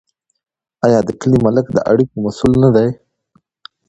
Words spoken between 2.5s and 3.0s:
نه وي؟